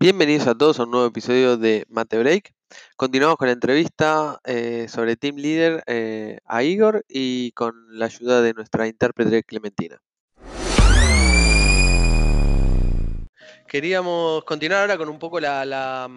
[0.00, 2.54] Bienvenidos a todos a un nuevo episodio de Mate Break.
[2.94, 8.40] Continuamos con la entrevista eh, sobre Team Leader eh, a Igor y con la ayuda
[8.40, 10.00] de nuestra intérprete Clementina.
[13.68, 16.08] Queríamos continuar ahora con un poco la, la-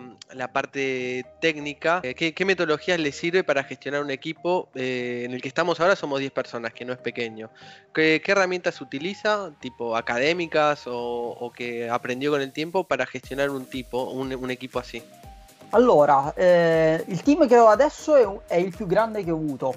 [0.53, 1.99] parte técnica.
[2.01, 5.79] Eh, ¿Qué, qué metodologías le sirve para gestionar un equipo eh, en el que estamos
[5.81, 5.97] ahora?
[5.97, 7.49] Somos 10 personas, que no es pequeño.
[7.93, 10.93] ¿Qué, qué herramientas utiliza, tipo académicas o,
[11.39, 15.03] o que aprendió con el tiempo para gestionar un tipo, un, un equipo así?
[15.71, 18.15] Allora, eh, il team che ho adesso
[18.47, 19.73] è, è il più grande che ho avuto,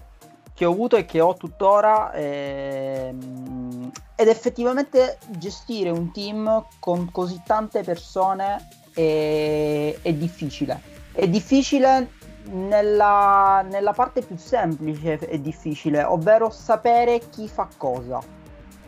[0.55, 7.43] che ho avuto e che ho tuttora, ehm, ed effettivamente gestire un team con così
[7.45, 10.81] tante persone è, è difficile.
[11.13, 12.11] È difficile
[12.51, 18.23] nella, nella parte più semplice, è difficile, ovvero sapere chi fa cosa.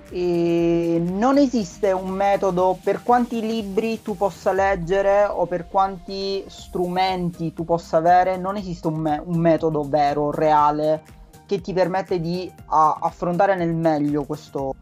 [0.09, 7.53] E non esiste un metodo per quanti libri tu possa leggere o per quanti strumenti
[7.53, 11.03] tu possa avere, non esiste un, me- un metodo vero, reale,
[11.47, 14.75] che ti permette di a- affrontare nel meglio questo,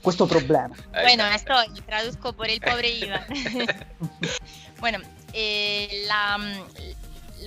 [0.00, 0.74] questo problema.
[0.90, 3.24] Bueno, esto lo traduzco por el pobre Iván.
[4.80, 4.98] bueno,
[5.32, 6.38] eh, la,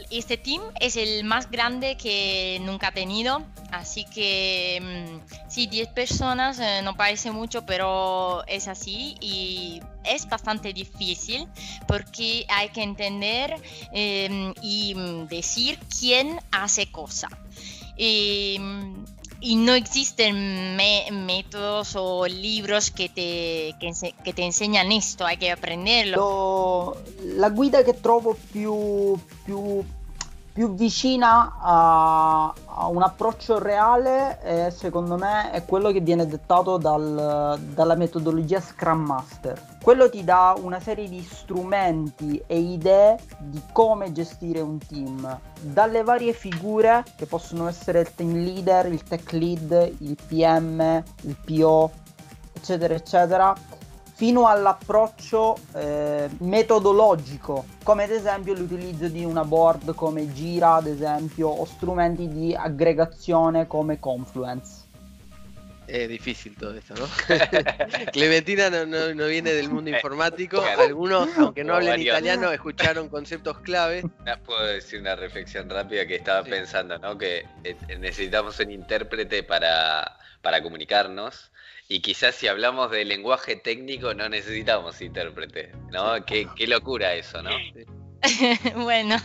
[0.09, 5.89] este team es el más grande que nunca ha tenido, así que mm, sí, 10
[5.89, 11.47] personas eh, no parece mucho, pero es así y es bastante difícil
[11.87, 13.55] porque hay que entender
[13.93, 17.29] eh, y mm, decir quién hace cosa.
[18.01, 18.57] Y,
[19.55, 25.51] no existen me- métodos o libros che te, ense- che te enseñan esto, hay que
[25.51, 26.15] aprenderlo.
[26.17, 26.97] Lo-
[27.35, 29.83] la guida che trovo più, più-
[30.59, 36.75] più vicina a, a un approccio reale è, secondo me è quello che viene dettato
[36.75, 39.77] dal- dalla metodologia Scrum Master.
[39.81, 46.03] Quello ti dà una serie di strumenti e idee di come gestire un team, dalle
[46.03, 51.89] varie figure che possono essere il team leader, il tech lead, il PM, il PO,
[52.51, 53.55] eccetera, eccetera,
[54.19, 61.47] fino all'approccio eh, metodologico, come ad esempio l'utilizzo di una board come Gira, ad esempio,
[61.47, 64.87] o strumenti di aggregazione come Confluence.
[65.87, 67.07] Es difícil todo esto, ¿no?
[68.11, 70.57] Clementina no, no- no viene del mundo informático.
[70.61, 70.81] Claro.
[70.81, 74.03] Algunos, aunque no hablen italiano, escucharon conceptos clave.
[74.27, 76.49] Ah, Puedo decir una reflexión rápida que estaba Sí.
[76.49, 77.17] pensando, ¿no?
[77.17, 81.51] Que eh, necesitamos un intérprete para, para comunicarnos.
[81.91, 86.23] Y quizás si hablamos de lenguaje técnico no necesitamos intérprete, ¿no?
[86.23, 87.49] Qué, qué locura eso, ¿no?
[88.83, 89.15] bueno,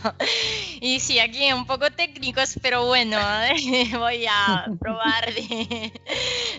[0.81, 3.19] y sí, aquí un poco técnicos, pero bueno,
[3.99, 5.91] voy a probar de,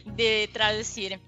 [0.05, 1.19] de traducir.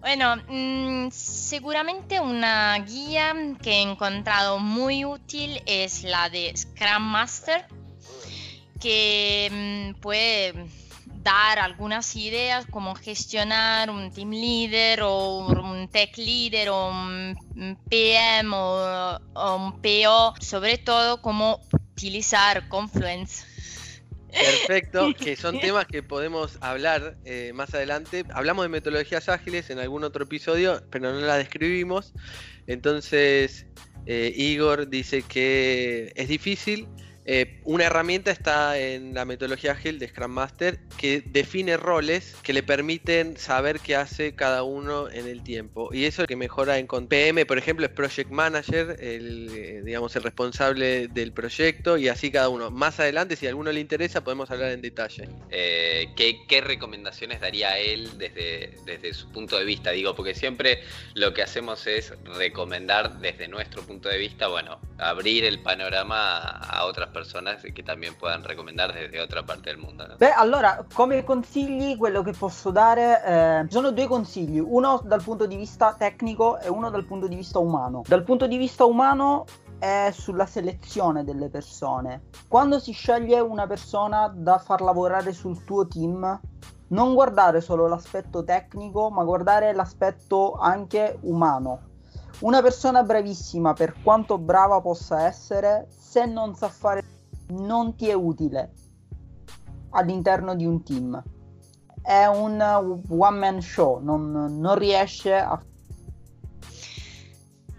[0.00, 7.64] Bueno, mm, seguramente una guía que he encontrado muy útil es la de Scrum Master,
[8.80, 10.54] que mm, puede
[11.26, 18.50] dar algunas ideas como gestionar un team leader o un tech leader o un PM
[18.54, 23.44] o, o un PO, sobre todo cómo utilizar Confluence.
[24.30, 28.24] Perfecto, que son temas que podemos hablar eh, más adelante.
[28.32, 32.12] Hablamos de metodologías ágiles en algún otro episodio, pero no las describimos.
[32.68, 33.66] Entonces,
[34.06, 36.86] eh, Igor dice que es difícil.
[37.28, 42.52] Eh, una herramienta está en la metodología ágil de Scrum Master que define roles que
[42.52, 45.92] le permiten saber qué hace cada uno en el tiempo.
[45.92, 50.14] Y eso que mejora en con PM, por ejemplo, es Project Manager, el, eh, digamos,
[50.14, 52.70] el responsable del proyecto, y así cada uno.
[52.70, 55.28] Más adelante, si a alguno le interesa, podemos hablar en detalle.
[55.50, 59.90] Eh, ¿qué, qué recomendaciones daría él desde, desde su punto de vista?
[59.90, 60.82] Digo, porque siempre
[61.14, 66.78] lo que hacemos es recomendar desde nuestro punto de vista, bueno, abrir el panorama a,
[66.78, 67.15] a otras personas
[67.74, 70.06] que también puedan recomendar desde otra parte del mundo.
[70.06, 70.16] ¿no?
[70.16, 75.46] Beh, allora, come consigli, quello che posso dare, eh, sono due consigli, uno dal punto
[75.46, 78.02] di vista tecnico e uno dal punto di vista umano.
[78.06, 79.44] Dal punto di vista umano
[79.78, 82.24] è sulla selezione delle persone.
[82.48, 86.40] Quando si sceglie una persona da far lavorare sul tuo team,
[86.88, 91.94] non guardare solo l'aspetto tecnico, ma guardare l'aspetto anche umano.
[92.40, 97.02] Una persona bravissima, per quanto brava possa essere, se non sa fare,
[97.48, 98.72] non ti è utile
[99.90, 101.22] all'interno di un team.
[102.02, 102.60] È un
[103.08, 105.58] one man show, non, non riesce a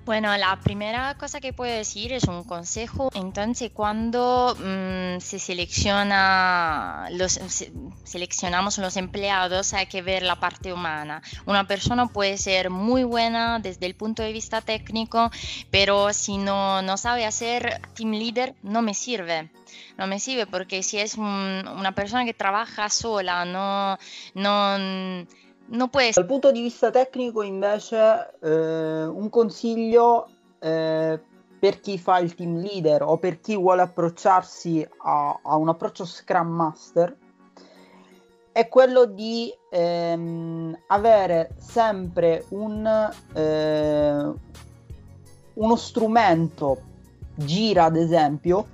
[0.07, 3.09] Bueno, la primera cosa que puedo decir es un consejo.
[3.13, 7.74] Entonces, cuando mm, se selecciona los, se-
[8.06, 11.21] seleccionamos los empleados, hay que ver la parte humana.
[11.45, 15.30] Una persona puede ser muy buena desde el punto de vista técnico,
[15.71, 19.51] pero si no, no sabe hacer team leader, no me sirve.
[19.98, 23.98] No me sirve porque si es un- una persona che trabaja sola, no,
[24.36, 25.27] no,
[25.69, 30.30] no puede Dal punto di vista tecnico, invece, eh, un consiglio
[30.60, 31.19] eh,
[31.60, 36.06] per chi fa il team leader o per chi vuole approcciarsi a, a un approccio
[36.06, 37.18] Scrum Master
[38.58, 44.34] è quello di ehm, avere sempre un, eh,
[45.54, 46.81] uno strumento,
[47.36, 48.69] gira ad esempio,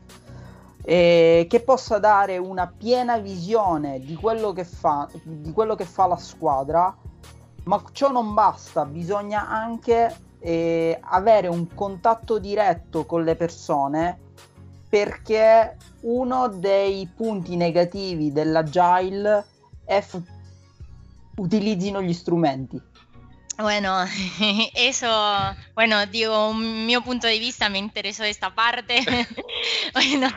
[0.84, 6.08] eh, che possa dare una piena visione di quello che fa, di quello che fa
[6.08, 6.96] la squadra,
[7.64, 14.20] ma ciò non basta, bisogna anche eh, avere un contatto diretto con le persone
[14.90, 19.46] perché uno dei punti negativi dell'agile
[19.86, 20.22] è f-
[21.38, 22.80] utilizzino gli strumenti.
[23.58, 24.04] Bueno,
[24.74, 29.04] eso, bueno, digo, mio punto de vista me interesó esta parte.
[29.94, 30.28] bueno,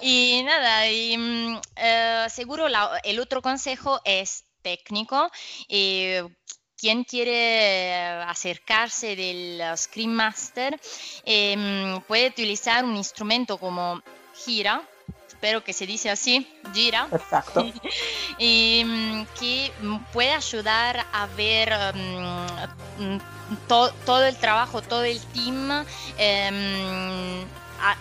[0.00, 2.66] y nada, y, mm, eh, seguro
[3.04, 5.30] el otro consejo es técnico.
[5.68, 6.26] eh,
[6.80, 7.92] quien quiere
[8.22, 10.78] acercarse del Screen Master
[11.26, 14.00] mm, puede utilizar un instrumento como
[14.32, 14.88] Gira,
[15.38, 16.44] espero que se dice así,
[16.74, 17.64] Gira Perfetto.
[18.38, 23.18] y mm, que mm, puede ayudar a ver mm,
[23.68, 25.84] to- todo el trabajo, todo el team
[26.18, 27.44] em,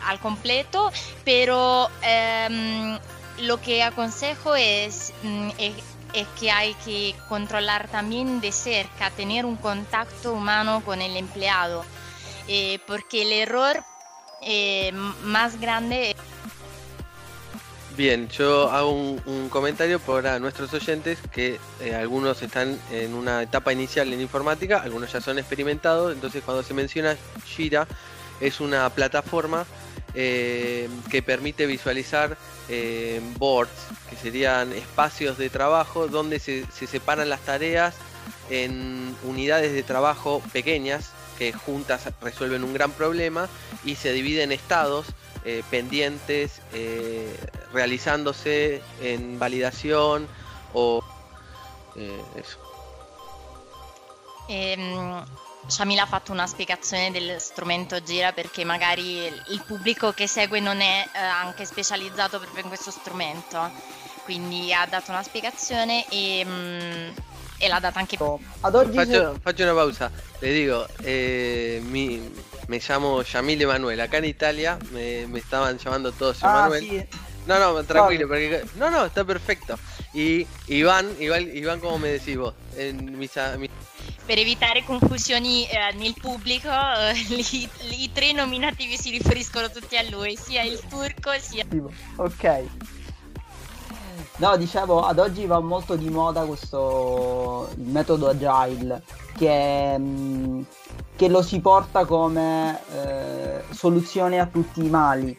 [0.07, 0.91] al completo,
[1.23, 2.97] pero em,
[3.41, 5.13] lo que aconsejo es,
[5.59, 5.75] es,
[6.13, 11.85] es que hay que controlar también de cerca, tener un contacto humano con el empleado,
[12.47, 13.83] eh, porque el error
[14.41, 14.91] eh,
[15.21, 16.15] más grande
[17.97, 23.73] Bien, yo hago un, comentario para nuestros oyentes que eh, algunos están en una etapa
[23.73, 27.87] inicial en informática, algunos ya son experimentados, entonces cuando se menciona Jira
[28.39, 29.65] es una plataforma
[30.13, 32.37] eh, que permite visualizar
[32.69, 37.95] eh, boards, que serían espacios de trabajo donde se, se separan las tareas
[38.51, 43.49] en unidades de trabajo pequeñas que juntas resuelven un gran problema
[43.83, 45.07] y se dividen en estados
[45.71, 46.59] pendientes
[47.71, 50.27] realizándose en validación
[50.73, 51.03] o
[51.95, 52.57] eh, eso.
[54.47, 55.23] Ehm,
[55.67, 60.79] Shamila ha fatto una spiegazione del strumento Gira perché magari il pubblico che segue non
[60.79, 63.69] è eh, anche specializzato proprio in questo strumento.
[64.23, 67.09] Quindi ha dato una spiegazione e, mm,
[67.59, 68.17] e l'ha data anche
[68.61, 72.33] Ad oggi se- Faccio, faccio una pausa, le digo, eh, mi,
[72.67, 77.07] me llamo Yamil Emanuel, acá en Italia me, me estaban llamando todos Ah, Emanuel.
[77.47, 79.77] No, no, tranquilo, porque no, no, está perfecto.
[80.13, 82.53] Y Iván, Iván, Iván ¿cómo me decís vos?
[82.75, 83.69] En mis, a- mis-
[84.25, 87.13] per evitare confusioni eh, nel pubblico, eh,
[87.53, 91.65] i, i tre nominativi si riferiscono tutti a lui, sia il turco sia
[92.17, 92.63] Ok.
[94.39, 99.01] No, dicevo, ad oggi va molto di moda questo il metodo agile
[99.35, 100.65] che, mh,
[101.15, 105.35] che lo si porta come eh, soluzione a tutti i mali.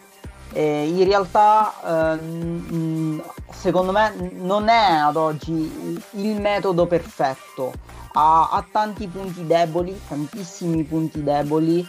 [0.53, 3.23] E in realtà, eh,
[3.53, 7.73] secondo me, non è ad oggi il metodo perfetto.
[8.12, 11.87] Ha, ha tanti punti deboli, tantissimi punti deboli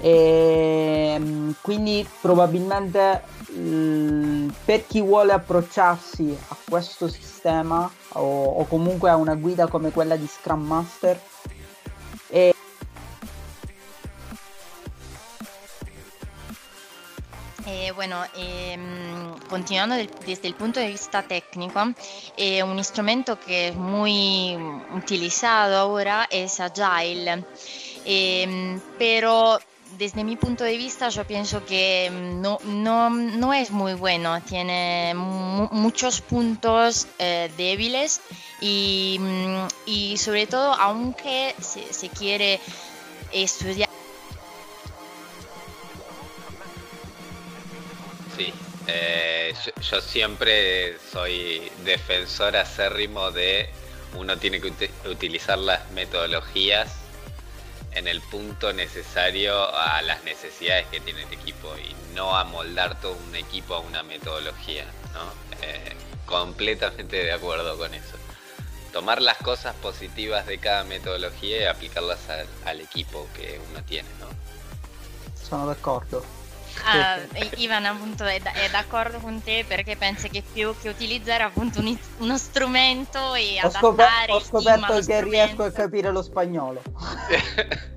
[0.00, 9.10] e mh, quindi probabilmente mh, per chi vuole approcciarsi a questo sistema o, o comunque
[9.10, 11.20] a una guida come quella di Scrum Master
[17.72, 19.94] Eh, bueno, ehm, continuando
[20.26, 21.80] desde el punto de vista técnico,
[22.36, 24.56] eh, un instrumento que es muy
[24.96, 27.44] utilizado ahora es Agile,
[28.04, 29.60] Ehm, pero
[29.98, 35.12] desde mi punto de vista yo pienso que no, no, no es muy bueno, tiene
[35.14, 38.20] mu- muchos puntos eh, débiles
[38.62, 42.58] y, mm, y sobre todo aunque se, se quiere
[43.32, 43.89] estudiar
[48.40, 48.54] Sí,
[48.86, 49.52] eh,
[49.90, 53.68] yo, siempre soy defensor acérrimo de
[54.16, 56.90] uno tiene que uti- utilizar las metodologías
[57.92, 63.12] en el punto necesario a las necesidades que tiene el equipo y no amoldar todo
[63.28, 65.24] un equipo a una metodología, ¿no?
[65.60, 65.92] Eh,
[66.24, 68.16] completamente de acuerdo con eso.
[68.90, 72.20] tomar las cosas positivas de cada metodología y aplicarlas
[72.64, 74.28] al, equipo che uno tiene, no?
[75.34, 76.39] Sono d'accordo.
[76.90, 81.78] Uh, Ivan appunto è, è, d'accordo con te perché pensa che più che utilizzare appunto
[81.78, 85.30] un, uno strumento e ho adattare scoperto, ho scoperto che strumento.
[85.30, 86.82] riesco a capire lo spagnolo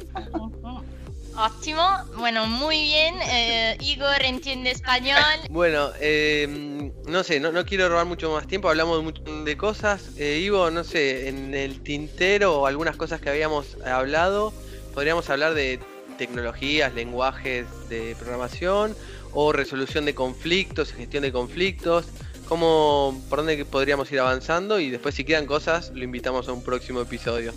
[1.35, 1.81] Ótimo,
[2.17, 3.15] bueno, muy bien.
[3.23, 5.17] Eh, Igor entiende español.
[5.49, 9.57] Bueno, eh, no sé, no, no, quiero robar mucho más tiempo, hablamos de, mucho, de
[9.57, 10.11] cosas.
[10.17, 14.53] Eh, Ivo, no sé, en el tintero o algunas cosas que habíamos hablado,
[14.93, 15.79] podríamos hablar de
[16.23, 18.95] tecnologías, lenguajes de programación
[19.33, 22.05] o resolución de conflictos, gestión de conflictos.
[22.47, 24.79] ¿Cómo, ¿Por dónde podríamos ir avanzando?
[24.79, 27.53] Y después si quedan cosas, lo invitamos a un próximo episodio.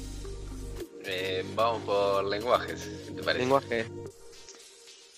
[1.04, 2.72] Eh, vamos por linguaggi,
[3.14, 3.38] ti pare?
[3.38, 4.05] Linguaggi.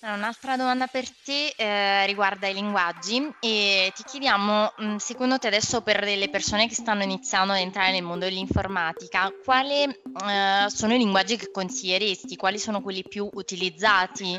[0.01, 5.81] Un'altra domanda per te eh, riguarda i linguaggi e ti chiediamo, mm, secondo te adesso
[5.81, 10.99] per le persone che stanno iniziando ad entrare nel mondo dell'informatica, quali eh, sono i
[10.99, 12.37] linguaggi che consiglieresti?
[12.37, 14.39] Quali sono quelli più utilizzati?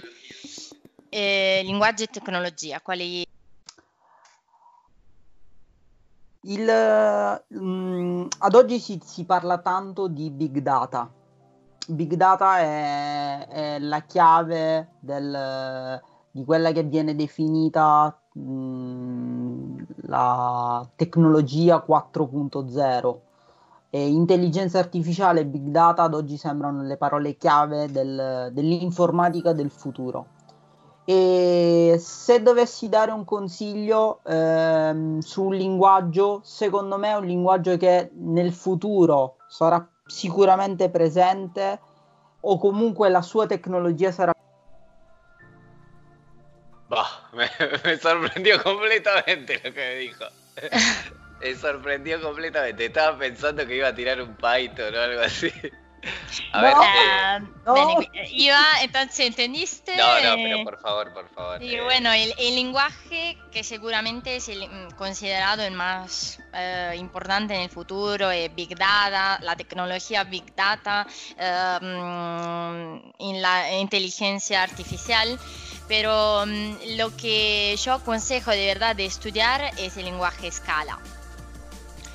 [1.10, 3.26] Eh, linguaggi e tecnologia, quali...
[6.44, 11.19] Il, mh, mm, ad oggi si, si parla tanto di big data
[11.90, 21.84] big data è, è la chiave del, di quella che viene definita mh, la tecnologia
[21.88, 23.18] 4.0
[23.92, 29.72] e intelligenza artificiale e big data ad oggi sembrano le parole chiave del, dell'informatica del
[29.72, 30.38] futuro.
[31.06, 37.76] E se dovessi dare un consiglio ehm, su un linguaggio, secondo me è un linguaggio
[37.78, 41.80] che nel futuro sarà sicuramente presente
[42.42, 44.34] o comunque la sua tecnologia sarà
[46.90, 47.48] Bah, me,
[47.84, 50.26] me, sorprendió completamente lo que me dijo.
[51.40, 52.86] me sorprendió completamente.
[52.86, 55.54] Estaba pensando que iba a tirar un Python o algo así.
[56.54, 56.74] A ver,
[57.66, 57.74] no.
[57.74, 59.96] Bene, Iva, entonces entendiste.
[59.96, 61.62] No, no, pero por favor, por favor.
[61.62, 61.82] Y eh.
[61.82, 67.62] bueno, el, el, lenguaje que seguramente es el, mm, considerado el más eh, importante en
[67.62, 71.06] el futuro es Big Data, la tecnología Big Data,
[71.38, 71.78] eh,
[73.20, 75.38] en la inteligencia artificial.
[75.88, 81.00] Pero um, lo que yo aconsejo de verdad de estudiar es el lenguaje Scala.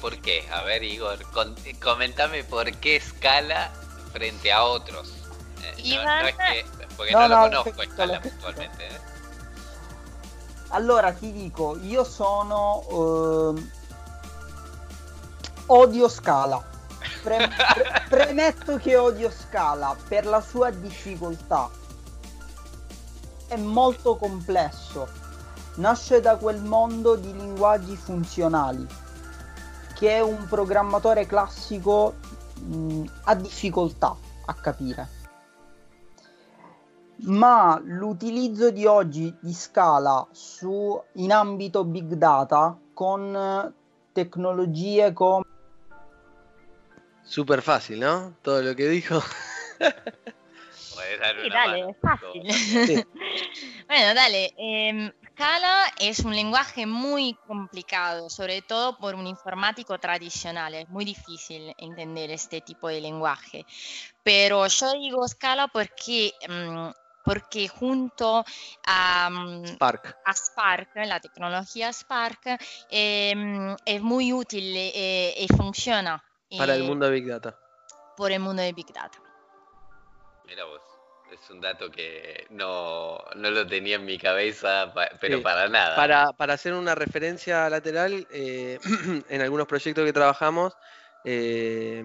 [0.05, 0.47] ¿Por qué?
[0.53, 3.71] A ver, Igor, con, comentame por qué Scala
[4.13, 5.15] frente a otros.
[5.63, 6.05] Eh, Ivan...
[6.05, 8.87] no, no, es que, porque no, no lo conosco Scala puntualmente.
[8.87, 9.01] Eh.
[10.69, 13.69] Allora ti dico, io sono uh,
[15.69, 16.63] odio Scala.
[17.23, 21.71] Pre- pre- premetto che odio Scala per la sua difficoltà.
[23.49, 25.09] È molto complesso.
[25.77, 29.03] Nasce da quel mondo di linguaggi funzionali
[29.95, 32.15] che un programmatore classico
[32.61, 35.09] mh, ha difficoltà a capire.
[37.27, 43.73] Ma l'utilizzo di oggi di Scala su, in ambito big data con
[44.13, 45.45] tecnologie come...
[47.23, 48.35] Super fácil, ¿no?
[48.43, 49.23] Todo lo que dijo.
[50.71, 52.53] Sí, dale, fácil.
[52.53, 53.07] Sí.
[53.87, 54.53] bueno, dale.
[54.57, 60.75] Eh, Scala es un lenguaje muy complicado, sobre todo por un informático tradicional.
[60.75, 63.67] Es muy difícil entender este tipo de lenguaje.
[64.23, 66.93] Pero yo digo Scala porque, um,
[67.25, 68.45] porque junto
[68.87, 70.17] a mm, Spark.
[70.25, 72.57] a Spark, la tecnología Spark,
[72.89, 76.23] eh, es muy útil eh, y funciona.
[76.57, 77.59] Para el mundo de Big Data.
[78.17, 79.19] Por el mundo de Big Data.
[80.45, 80.94] Mira vos
[81.45, 85.43] es un dato que no, no, lo tenía en mi cabeza, pero sí.
[85.43, 85.95] para nada.
[85.95, 88.79] Para, para, hacer una referencia lateral, eh,
[89.29, 90.75] en algunos proyectos que trabajamos
[91.27, 92.05] eh,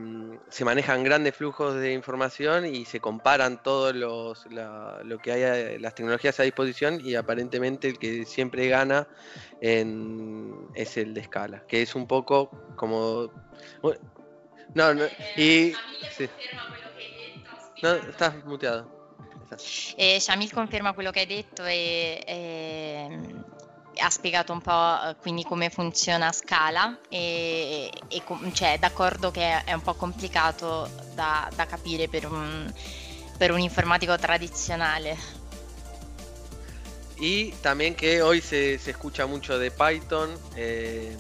[0.49, 5.77] se manejan grandes flujos de información y se comparan todos los la, lo que hay
[5.79, 9.07] las tecnologías a disposición y aparentemente el que siempre gana
[9.61, 13.31] en, es el de escala, que es un poco como
[14.73, 15.05] no, no
[15.35, 15.73] y
[16.11, 16.29] sí.
[17.83, 18.98] no, estás muteado.
[19.95, 23.07] E Shamil conferma quello che hai detto e, e
[23.99, 29.73] ha spiegato un po' quindi come funziona Scala e, e cioè, è d'accordo che è
[29.73, 32.71] un po' complicato da, da capire per un,
[33.37, 35.37] per un informatico tradizionale.
[37.21, 41.13] Y también que hoy se, se escucha mucho de Python eh,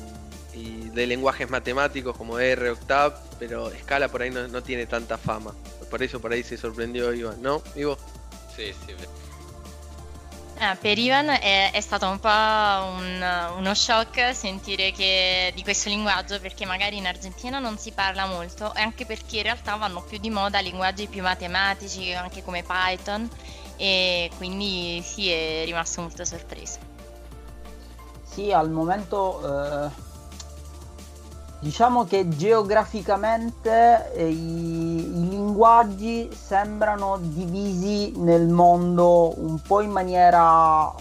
[0.53, 5.17] y de lenguajes matemáticos como R, Octave, pero Scala por ahí no, no, tiene tanta
[5.17, 5.53] fama.
[5.89, 7.97] Por eso por ahí se sorprendió Iván, ¿no, Ivo?
[8.59, 8.95] Sì, sì.
[10.61, 15.87] Eh, per Ivan è, è, stato un po' un, uno shock sentire che, di questo
[15.87, 20.01] linguaggio perché magari in Argentina non si parla molto e anche perché in realtà vanno
[20.01, 23.29] più di moda linguaggi più matematici anche come Python
[23.77, 26.79] e quindi sì è rimasto molto sorpreso.
[28.25, 29.89] Sì, al momento eh,
[31.59, 40.93] diciamo che geograficamente eh, i, i, linguaggi sembrano divisi nel mondo un po' in maniera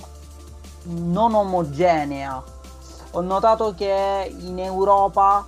[0.84, 2.42] non omogenea.
[3.12, 5.44] Ho notato che in Europa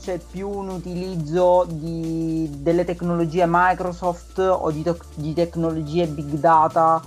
[0.00, 7.02] c'è più un utilizzo di, delle tecnologie Microsoft o di, to- di tecnologie big data,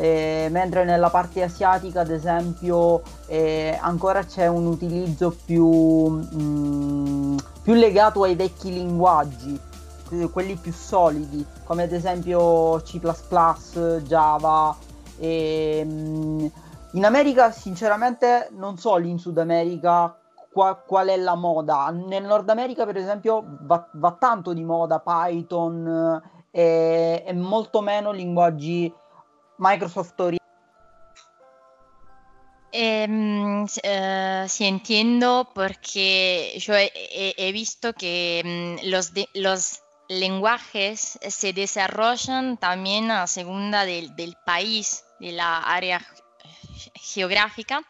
[0.00, 7.36] eh, mentre nella parte asiatica, ad esempio, eh, ancora c'è un utilizzo più, mh, mm,
[7.62, 9.60] più legato ai vecchi linguaggi,
[10.32, 12.98] quelli più solidi, come ad esempio C,
[14.00, 14.74] Java.
[15.18, 16.46] E, mh, mm,
[16.92, 20.16] in America, sinceramente, non so lì in Sud America
[20.50, 21.90] qua, qual è la moda.
[21.90, 28.12] Nel Nord America, per esempio, va, va tanto di moda Python e, e molto meno
[28.12, 28.92] linguaggi
[29.60, 30.40] Microsoft orientati.
[32.72, 38.42] Eh, eh, sí, entiendo porque yo he, visto que
[38.82, 46.00] mm, los, de, los lenguajes se desarrollan también a segunda del país, de la área
[46.94, 47.82] geográfica.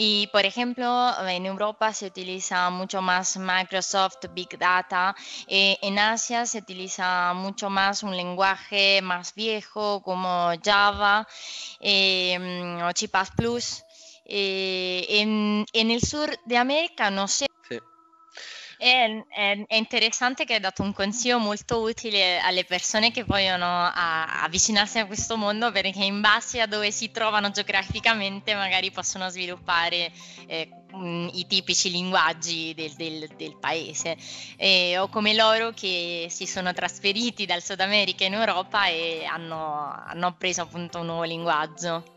[0.00, 5.16] Y por ejemplo, en Europa se utiliza mucho más Microsoft Big Data,
[5.48, 11.26] eh, en Asia se utiliza mucho más un lenguaje más viejo como Java
[11.80, 13.08] eh, o C++.
[14.30, 17.47] Eh, en, en el sur de América no sé
[18.78, 23.66] È, è, è, interessante che hai dato un consiglio molto utile alle persone che vogliono
[23.66, 29.28] a, avvicinarsi a questo mondo perché in base a dove si trovano geograficamente magari possono
[29.30, 30.12] sviluppare
[30.46, 30.68] eh,
[31.32, 34.16] i tipici linguaggi del, del, del paese
[34.56, 39.92] eh, o come loro che si sono trasferiti dal Sud America in Europa e hanno,
[40.06, 42.14] hanno preso appunto un nuovo linguaggio.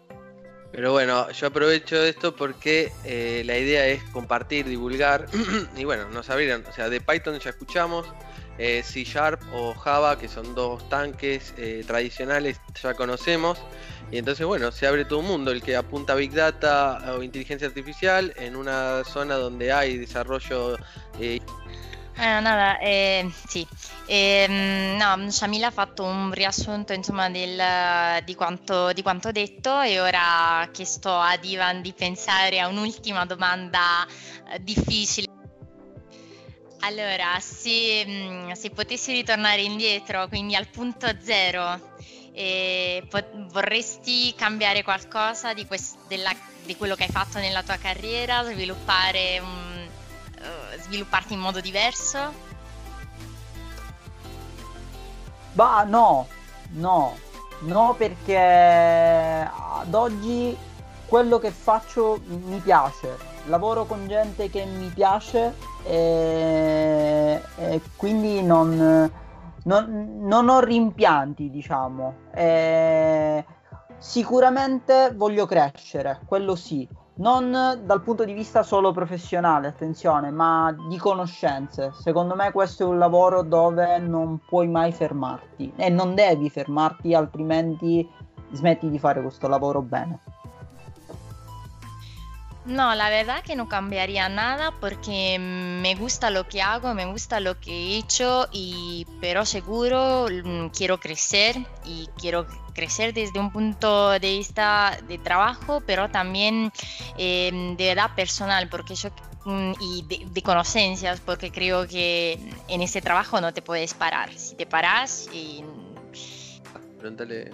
[0.72, 5.28] Pero bueno, yo aprovecho esto porque eh, la idea es compartir, divulgar.
[5.75, 8.08] y bueno, nos abrieron, o sea, de Python ya escuchamos,
[8.58, 13.60] eh, C Sharp o Java, que son dos tanques eh, tradicionales, ya conocemos.
[14.12, 17.67] Y entonces, bueno, se abre todo un mundo, el que apunta Big Data o inteligencia
[17.67, 20.78] artificial en una zona donde hay desarrollo
[22.17, 23.65] Eh, nada, eh, sì.
[24.06, 30.00] Eh, no, Shamila ha fatto un riassunto insomma, del, di, quanto, di, quanto, detto e
[30.00, 34.06] ora chiesto ad Ivan di pensare a un'ultima domanda
[34.52, 35.28] eh, difficile.
[36.82, 41.80] Allora, se, mm, se, potessi ritornare indietro, quindi al punto zero,
[42.34, 43.08] eh,
[43.52, 46.32] vorresti cambiare qualcosa di, quest- della,
[46.65, 49.70] di quello che hai fatto nella tua carriera, sviluppare un
[50.82, 52.50] svilupparti in modo diverso?
[55.54, 56.28] Bah no,
[56.72, 57.17] no,
[57.62, 60.58] no perché ad oggi
[61.06, 63.17] quello che faccio mi piace,
[63.48, 69.12] lavoro con gente che mi piace e, e quindi non,
[69.63, 72.15] non, non, ho rimpianti, diciamo.
[72.34, 73.44] E
[73.98, 76.88] sicuramente voglio crescere, quello sì
[77.21, 81.91] non dal punto di vista solo professionale, attenzione, ma di conoscenze.
[81.93, 87.13] Secondo me questo è un lavoro dove non puoi mai fermarti e non devi fermarti,
[87.13, 88.10] altrimenti
[88.51, 90.19] smetti di fare questo lavoro bene.
[92.63, 97.39] No, la verdad que no cambiaría nada porque me gusta lo que hago, me gusta
[97.39, 102.45] lo que he hecho y pero seguro mm, quiero crecer y quiero
[102.76, 106.71] crecer desde un punto de vista de trabajo, pero también
[107.17, 109.10] eh, de edad personal, porque yo
[109.45, 114.32] mm, y de, de, conocencias, porque creo que en este trabajo no te puedes parar.
[114.34, 115.65] Si te paras y...
[117.00, 117.52] Pregúntale.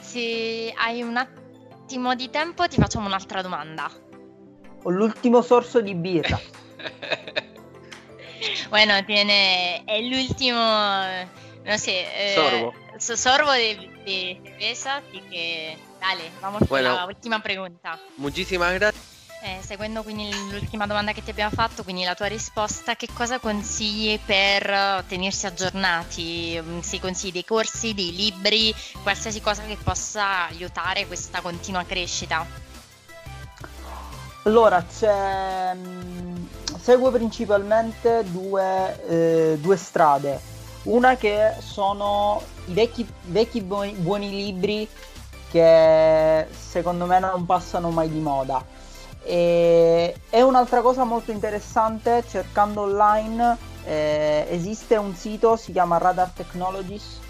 [0.00, 3.90] Se hai un attimo di tempo ti facciamo un'altra domanda.
[4.82, 6.38] Ho l'ultimo sorso di birra.
[8.70, 12.74] bueno, tiene, è l'ultimo, no sé, eh, sorbo.
[12.98, 17.96] sorbo de, de, cerveza, así que dale, vamos bueno, con la ultima pregunta.
[18.16, 19.12] Muchísimas gracias.
[19.44, 23.40] Eh, seguendo quindi l'ultima domanda che ti abbiamo fatto, quindi la tua risposta, che cosa
[23.40, 26.60] consigli per tenersi aggiornati?
[26.62, 32.61] Mm, se consigli dei corsi, dei libri, qualsiasi cosa che possa aiutare questa continua crescita?
[34.44, 35.76] Allora, c'è,
[36.80, 40.40] segue principalmente due, eh, due, strade.
[40.84, 44.88] Una che sono i vecchi, vecchi buoni, buoni, libri
[45.48, 48.64] che secondo me non passano mai di moda.
[49.22, 56.30] E, e un'altra cosa molto interessante, cercando online, eh, esiste un sito, si chiama Radar
[56.30, 57.20] Technologies,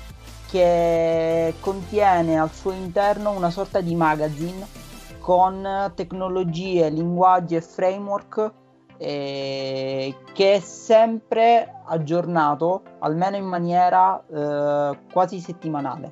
[0.51, 4.81] che contiene al suo interno una sorta di magazine
[5.22, 8.52] con tecnologie, linguaggi e framework
[8.98, 16.11] eh, che è sempre aggiornato, almeno in maniera eh, quasi settimanale,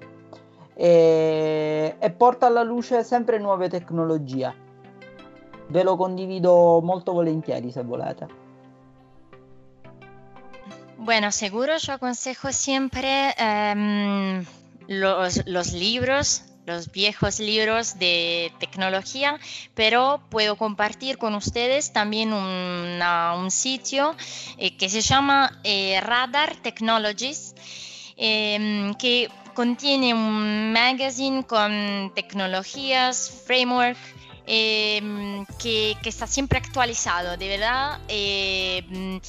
[0.75, 4.69] e, e porta alla luce sempre nuove tecnologie.
[5.69, 8.39] Ve lo condivido molto volentieri se volete.
[10.97, 14.45] Bueno, seguro yo aconsejo siempre um,
[14.89, 19.39] los, los, libros, los viejos libros de tecnología,
[19.75, 24.15] pero puedo compartir con ustedes también un sitio
[24.59, 27.55] eh, que se llama eh, Radar Technologies,
[28.17, 33.99] eh, que contiene un magazine con tecnologías, framework,
[34.53, 39.21] eh, que, está siempre actualizado, de verdad eh,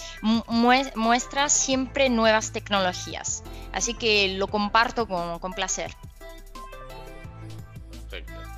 [0.96, 3.44] muestra siempre nuevas tecnologías.
[3.72, 5.96] Así que lo comparto con, con placer.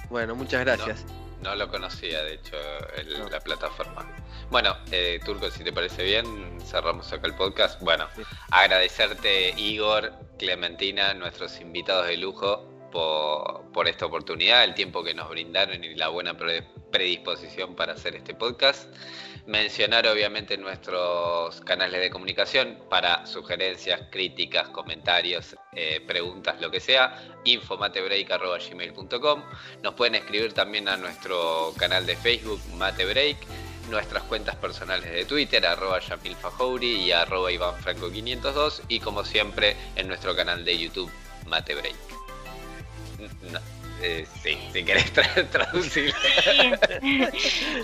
[0.09, 1.05] Bueno, muchas gracias.
[1.41, 2.55] No, no lo conocía, de hecho,
[2.95, 3.29] el, no.
[3.29, 4.07] la plataforma.
[4.49, 7.81] Bueno, eh, Turco, si te parece bien, cerramos acá el podcast.
[7.81, 8.21] Bueno, sí.
[8.51, 15.27] agradecerte, Igor, Clementina, nuestros invitados de lujo, por, por, esta oportunidad, el tiempo que nos
[15.29, 16.37] brindaron y la buena
[16.91, 18.87] predisposición para hacer este podcast.
[19.45, 27.21] Mencionar obviamente nuestros canales de comunicación para sugerencias, críticas, comentarios, eh, preguntas, lo que sea,
[27.43, 29.43] infomatebreak.gmail.com.
[29.81, 33.35] Nos pueden escribir también a nuestro canal de Facebook, Matebreak,
[33.89, 39.25] nuestras cuentas personales de Twitter, arroba Yamil Fajouri y arroba Iván Franco 502 y como
[39.25, 41.11] siempre en nuestro canal de YouTube,
[41.47, 41.95] Matebreak.
[43.99, 46.11] Eh, sì, se querés tra- traducirlo.
[46.13, 47.27] Sì.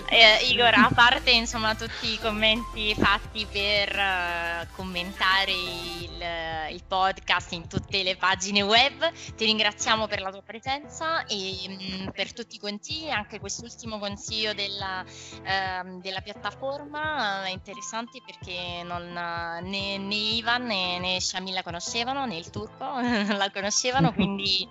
[0.10, 7.52] eh, Igor, a parte insomma tutti i commenti fatti per uh, commentare il, il, podcast
[7.52, 12.56] in tutte le pagine web, ti ringraziamo per la tua presenza e mh, per tutti
[12.56, 20.14] i consigli, anche quest'ultimo consiglio della, uh, della piattaforma è interessante perché non, né, né
[20.14, 24.68] Ivan né, né Shamil la conoscevano, né il turco la conoscevano, quindi,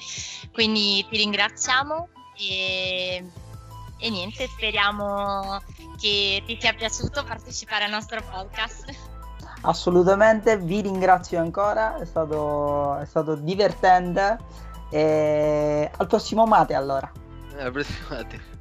[0.51, 3.23] quindi ti ringrazio ringraziamo e,
[3.97, 5.61] e niente, speriamo
[5.97, 8.93] che ti sia piaciuto partecipare al nostro podcast.
[9.61, 14.37] Assolutamente, vi ringrazio ancora, è stato, è stato divertente.
[14.91, 17.09] E al prossimo mate allora.
[17.57, 18.57] Al prossimo mate.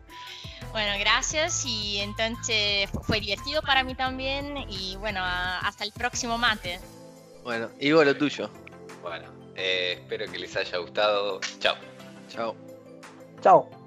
[0.70, 6.78] Bueno, gracias y entonces fue divertido para mí también y bueno, hasta el próximo mate.
[7.42, 8.50] Bueno, Ivo, lo tuyo.
[9.02, 11.40] Bueno, eh, espero que les haya gustado.
[11.58, 11.97] Chao.
[12.28, 12.54] Chao.
[13.42, 13.77] Chao.